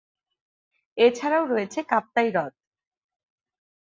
[0.97, 2.53] এছাড়াও রয়েছে কাপ্তাই হ্রদ।